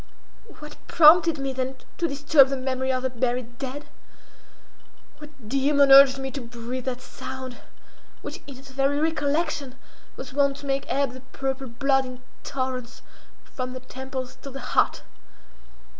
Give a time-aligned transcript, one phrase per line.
[0.57, 3.85] What prompted me then to disturb the memory of the buried dead?
[5.19, 7.57] What demon urged me to breathe that sound,
[8.23, 9.75] which in its very recollection
[10.15, 13.03] was wont to make ebb the purple blood in torrents
[13.43, 15.03] from the temples to the heart?